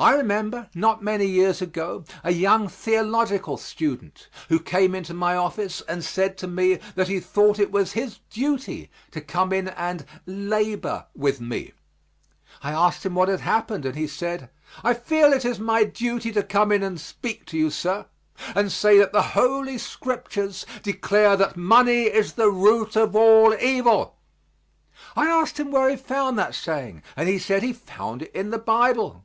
I 0.00 0.14
remember, 0.14 0.68
not 0.76 1.02
many 1.02 1.26
years 1.26 1.60
ago 1.60 2.04
a 2.22 2.30
young 2.30 2.68
theological 2.68 3.56
student 3.56 4.28
who 4.48 4.60
came 4.60 4.94
into 4.94 5.12
my 5.12 5.34
office 5.34 5.80
and 5.88 6.04
said 6.04 6.38
to 6.38 6.46
me 6.46 6.74
that 6.94 7.08
he 7.08 7.18
thought 7.18 7.58
it 7.58 7.72
was 7.72 7.94
his 7.94 8.20
duty 8.30 8.90
to 9.10 9.20
come 9.20 9.52
in 9.52 9.66
and 9.70 10.06
"labor 10.24 11.06
with 11.16 11.40
me." 11.40 11.72
I 12.62 12.70
asked 12.70 13.04
him 13.04 13.16
what 13.16 13.26
had 13.28 13.40
happened, 13.40 13.84
and 13.84 13.96
he 13.96 14.06
said: 14.06 14.48
"I 14.84 14.94
feel 14.94 15.32
it 15.32 15.44
is 15.44 15.58
my 15.58 15.82
duty 15.82 16.30
to 16.30 16.44
come 16.44 16.70
in 16.70 16.84
and 16.84 17.00
speak 17.00 17.44
to 17.46 17.58
you, 17.58 17.68
sir, 17.68 18.06
and 18.54 18.70
say 18.70 18.98
that 18.98 19.12
the 19.12 19.34
Holy 19.34 19.78
Scriptures 19.78 20.64
declare 20.84 21.36
that 21.36 21.56
money 21.56 22.04
is 22.04 22.34
the 22.34 22.52
root 22.52 22.94
of 22.94 23.16
all 23.16 23.52
evil." 23.60 24.14
I 25.16 25.26
asked 25.26 25.58
him 25.58 25.72
where 25.72 25.88
he 25.90 25.96
found 25.96 26.38
that 26.38 26.54
saying, 26.54 27.02
and 27.16 27.28
he 27.28 27.40
said 27.40 27.64
he 27.64 27.72
found 27.72 28.22
it 28.22 28.30
in 28.32 28.50
the 28.50 28.58
Bible. 28.58 29.24